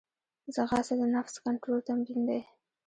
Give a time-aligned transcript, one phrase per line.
[0.53, 2.41] ځغاسته د نفس کنټرول تمرین دی